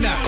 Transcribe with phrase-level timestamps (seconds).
[0.00, 0.27] now.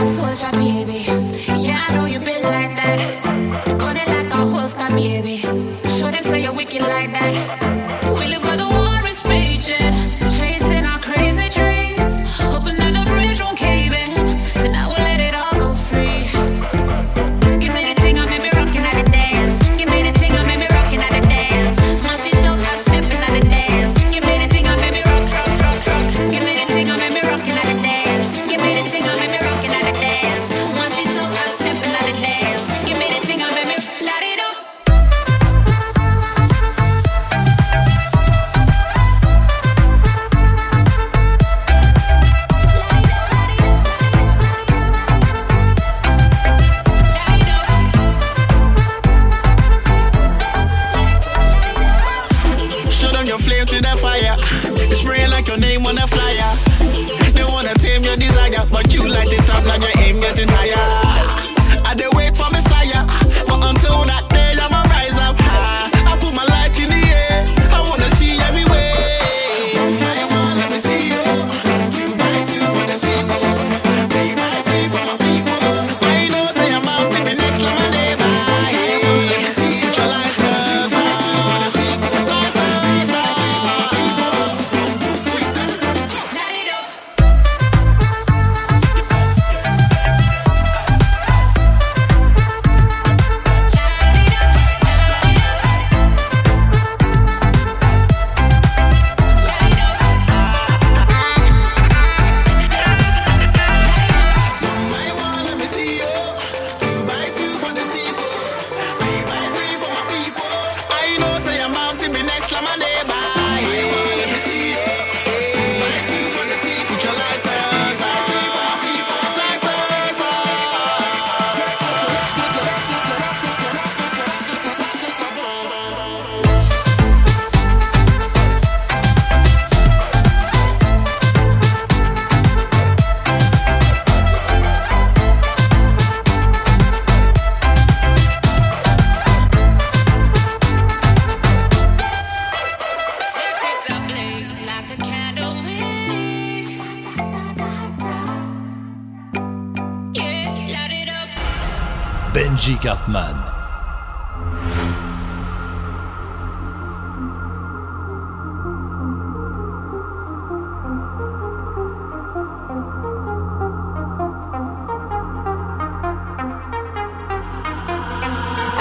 [0.00, 1.04] a soldier, baby.
[1.60, 3.78] Yeah, I know you been like that.
[3.78, 5.69] Got it like a holster, baby.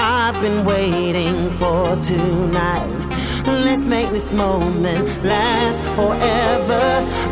[0.02, 3.44] I've been waiting for tonight.
[3.46, 6.86] Let's make this moment last forever.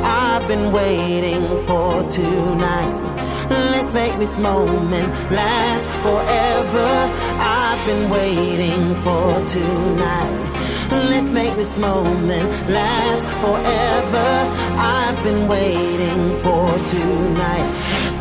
[0.04, 3.07] I've been waiting for tonight.
[3.50, 6.90] Let's make this moment last forever.
[7.40, 10.48] I've been waiting for tonight.
[10.92, 14.30] Let's make this moment last forever.
[14.78, 17.70] I've been waiting for tonight.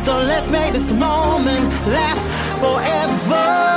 [0.01, 2.27] So let's make this moment last
[2.61, 3.76] forever.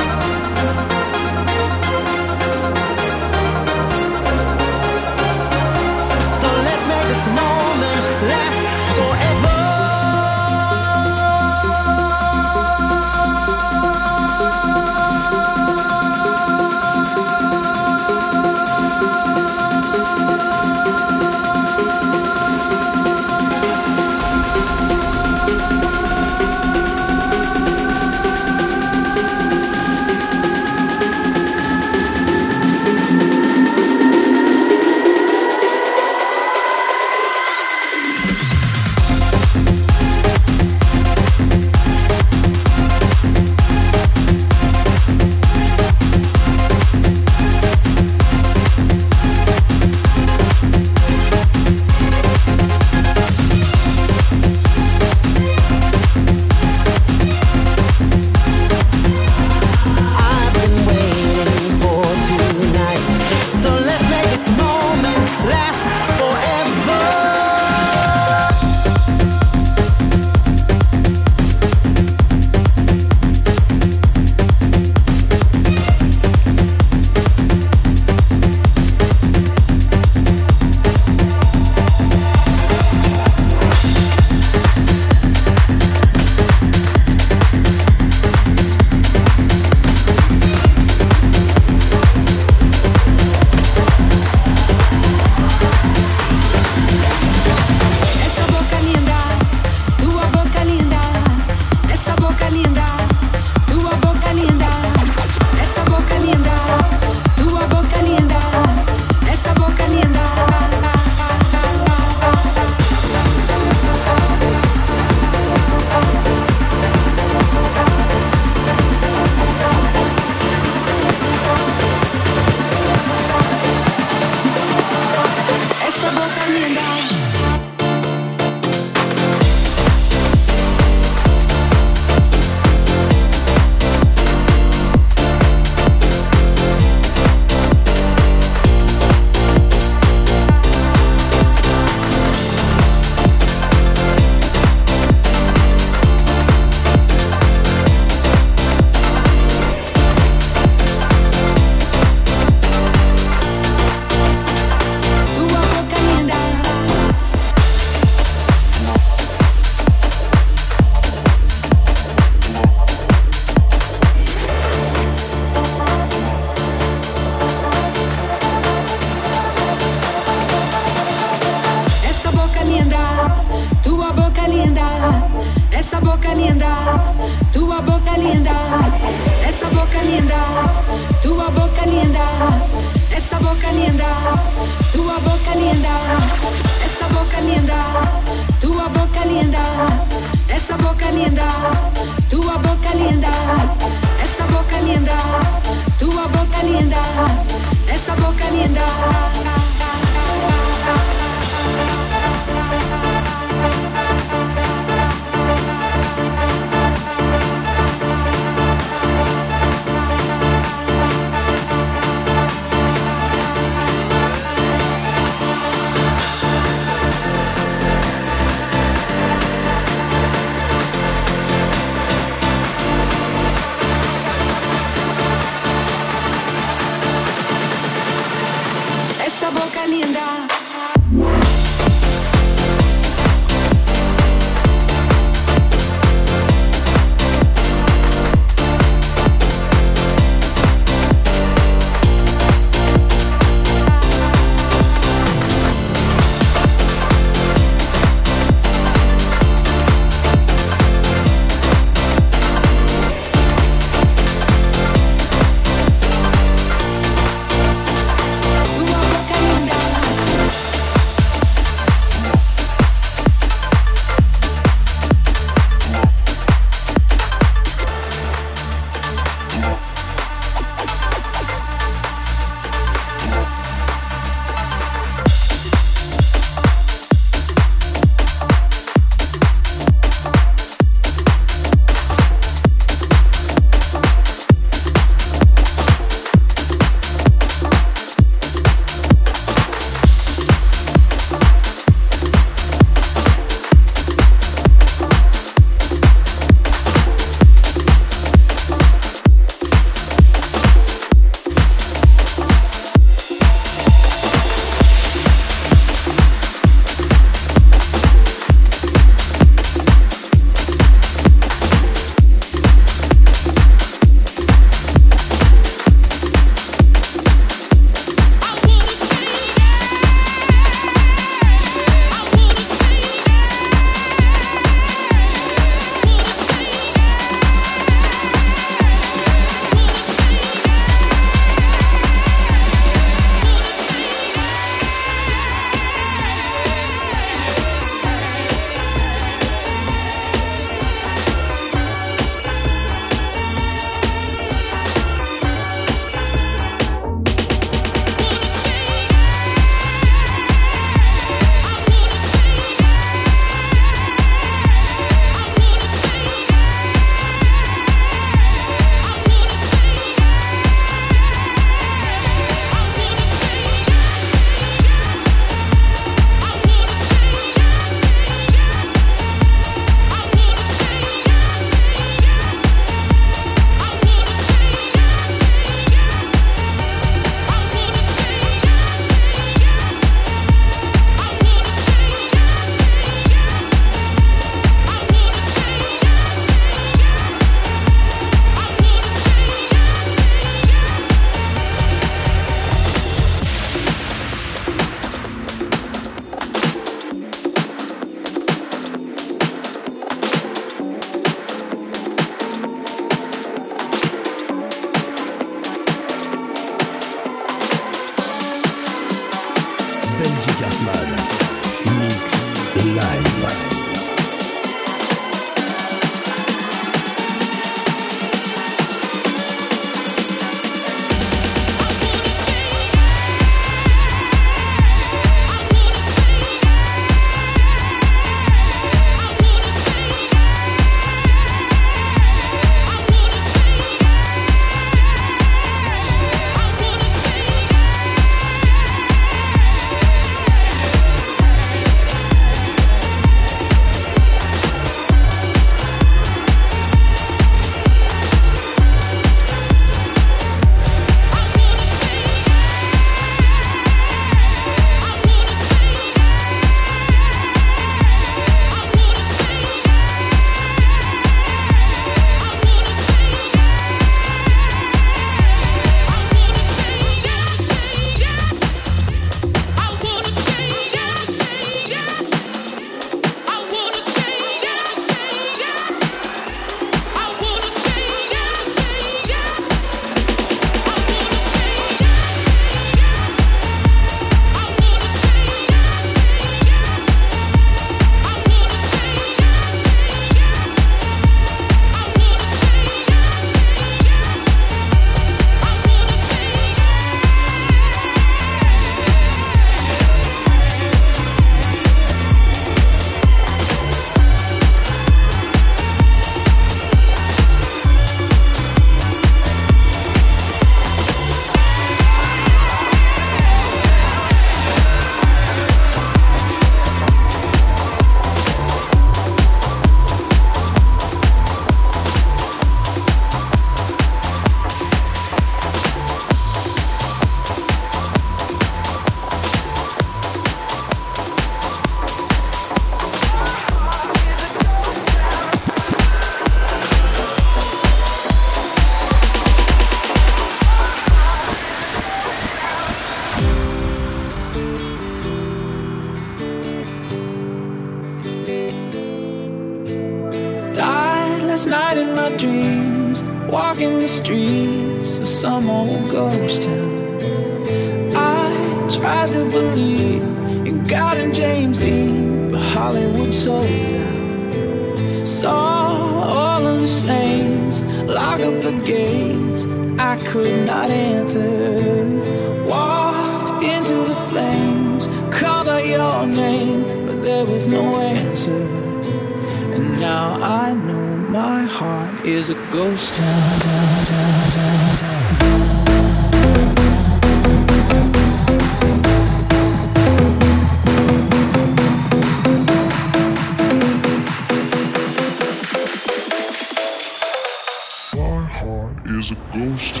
[599.18, 600.00] Is a ghost.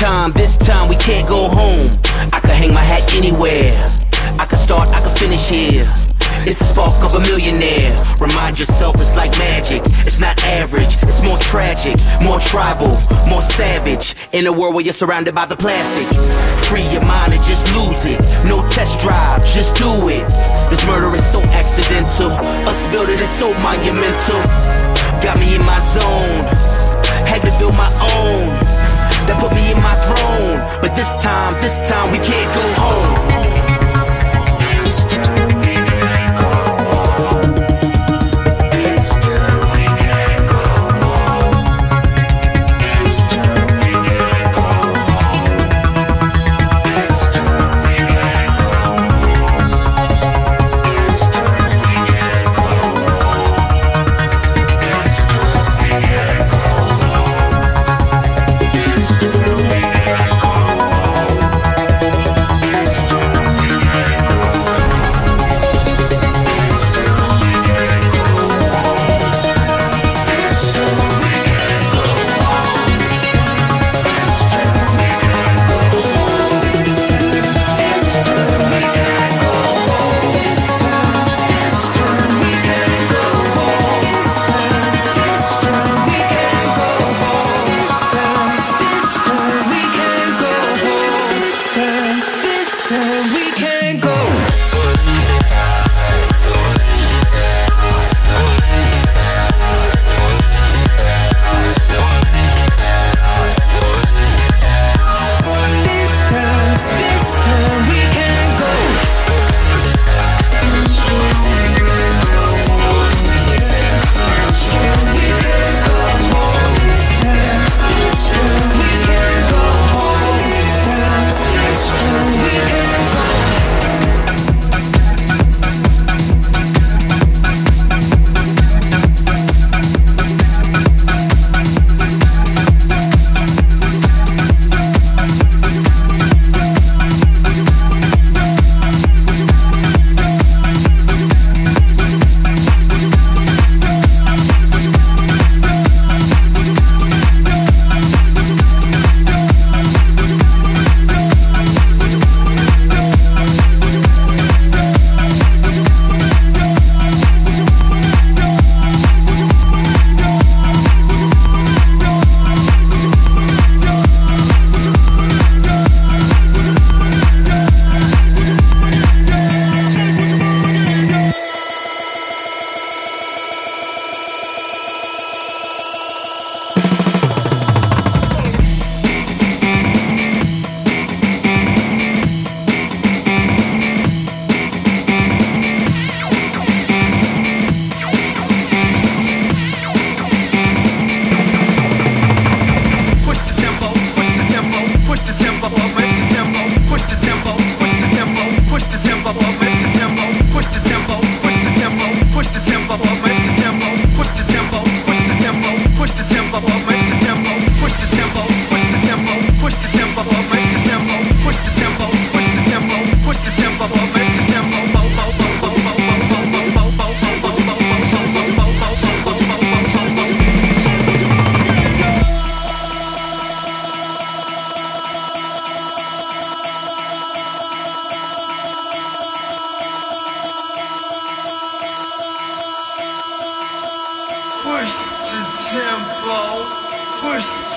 [0.00, 1.98] Time, this time we can't go home.
[2.32, 3.76] I could hang my hat anywhere.
[4.38, 5.86] I could start, I could finish here.
[6.42, 7.92] It's the spark of a millionaire.
[8.18, 9.82] Remind yourself it's like magic.
[10.06, 14.16] It's not average, it's more tragic, more tribal, more savage.
[14.32, 16.08] In a world where you're surrounded by the plastic.
[16.66, 18.18] Free your mind and just lose it.
[18.48, 20.26] No test drive, just do it.
[20.70, 22.32] This murder is so accidental.
[22.66, 24.40] Us building is so monumental.
[25.22, 26.42] Got me in my zone.
[27.28, 28.69] Had to build my own.
[29.30, 30.58] That put me in my throne.
[30.82, 33.39] But this time, this time we can't go home.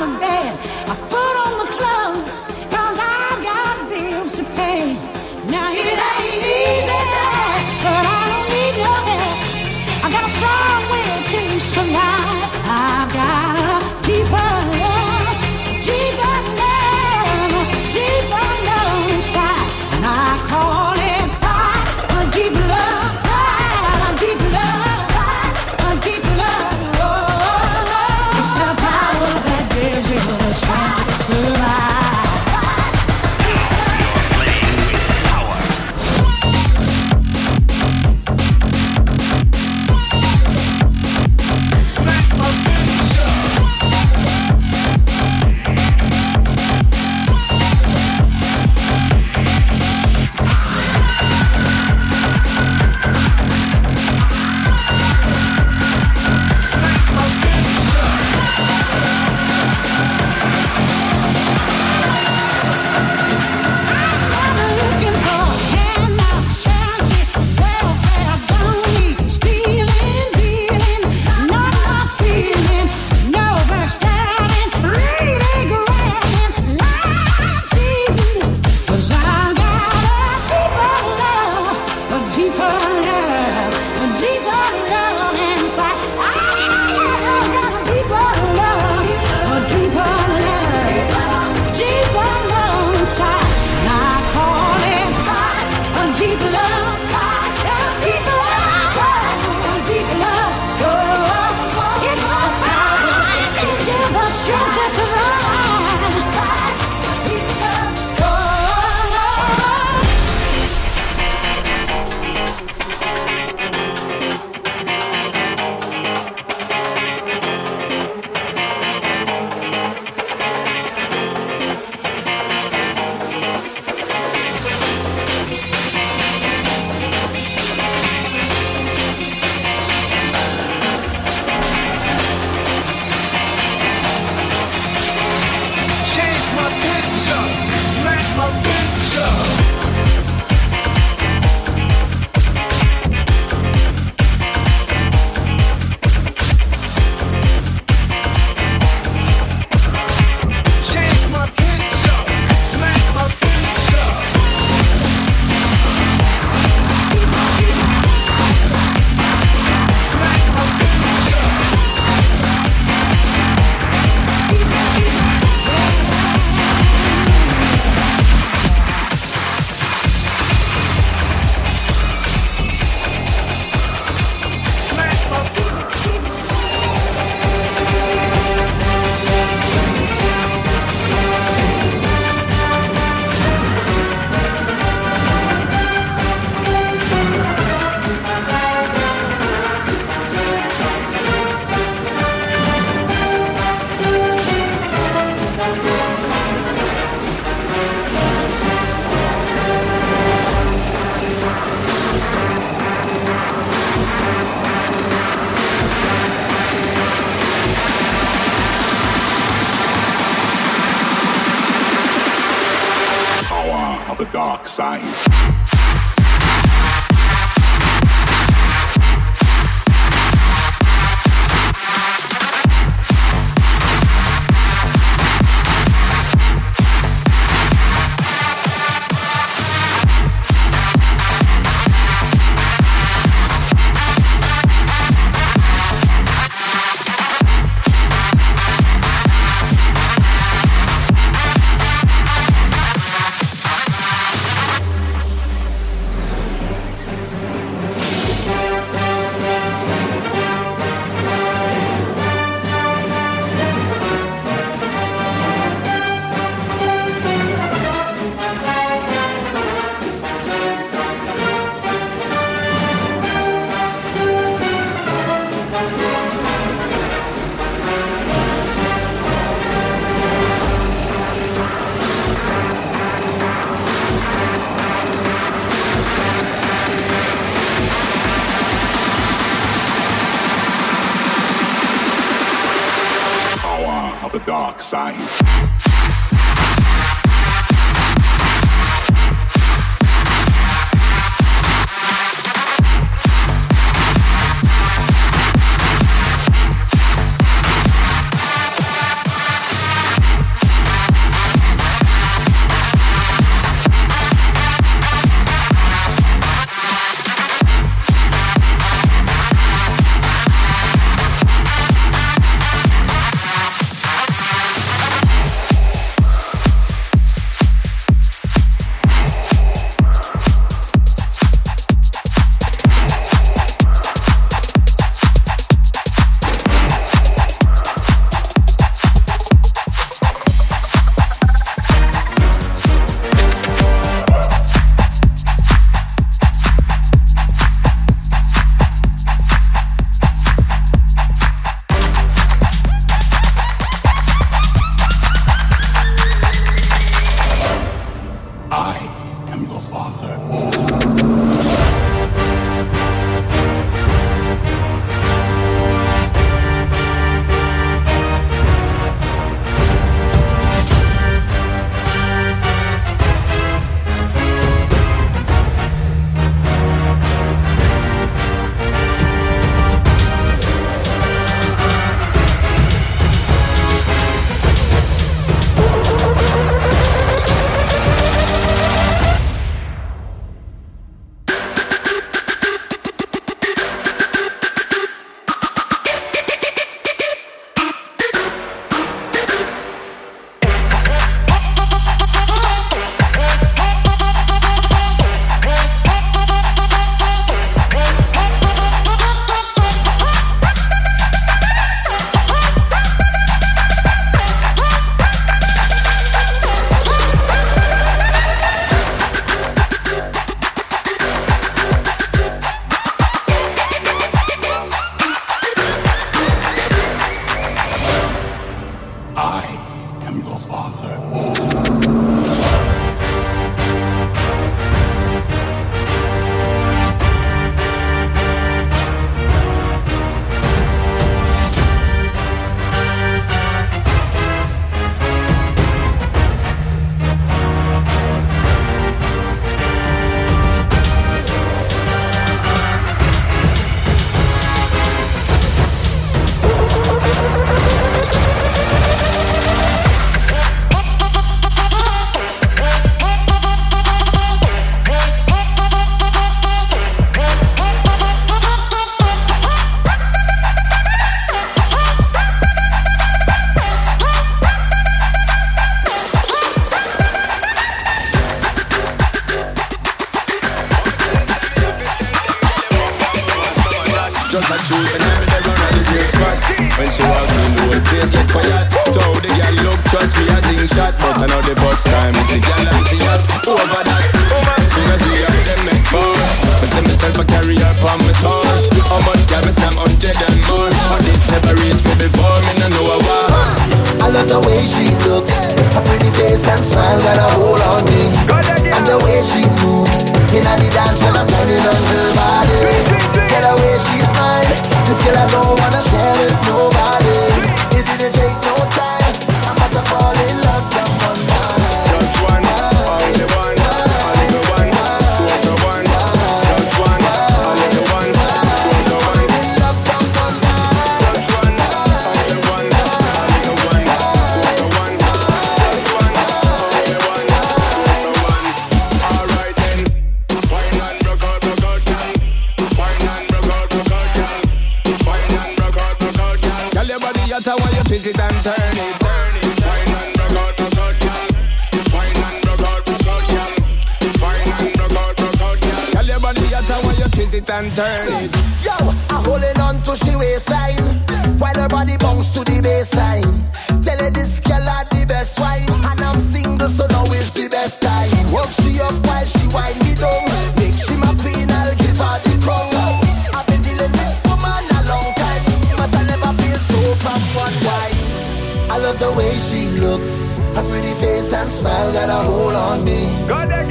[0.00, 0.37] on a bed.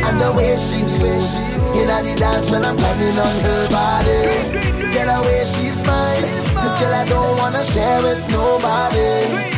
[0.07, 1.35] And the way she moves
[1.75, 4.87] In the dance when I'm coming on her body.
[4.95, 6.23] Get away, she's mine.
[6.63, 9.11] This girl I don't wanna share with nobody.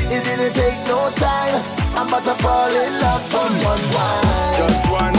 [0.10, 1.62] It didn't take no time.
[1.94, 4.58] I'm about to fall in love from one wine.
[4.58, 5.19] Just one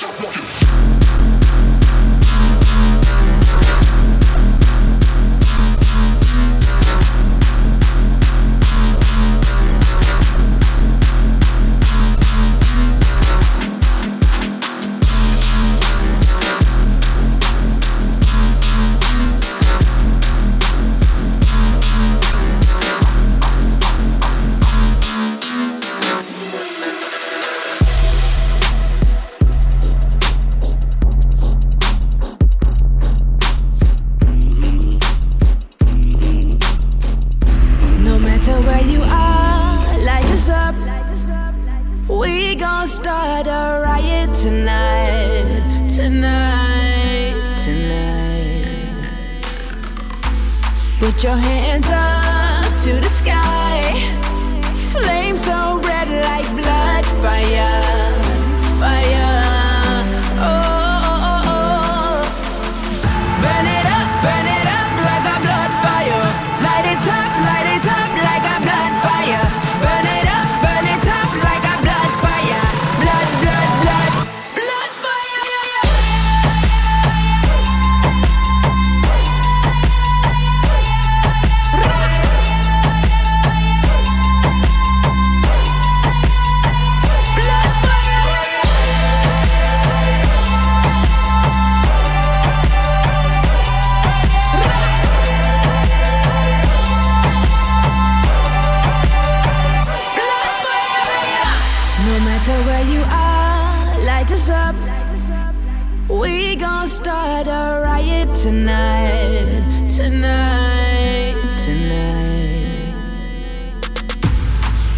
[0.00, 1.39] stop walking.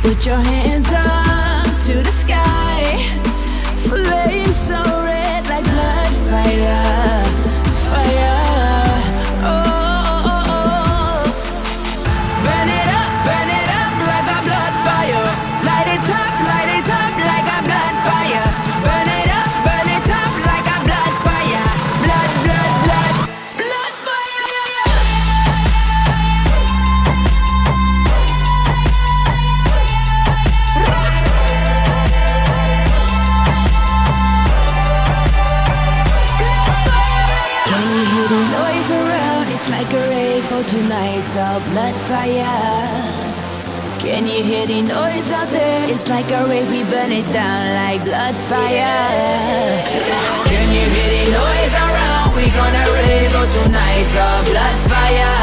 [0.03, 1.22] Put your hands up.
[42.23, 43.19] fire.
[43.99, 45.91] Can you hear the noise out there?
[45.91, 49.83] It's like a rave, we burn it down like blood fire.
[50.51, 52.29] Can you hear the noise around?
[52.37, 55.35] We gonna rave all tonight, a blood fire.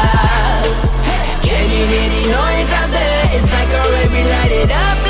[1.44, 3.24] Can you hear the noise out there?
[3.36, 5.09] It's like a rave, we light it up.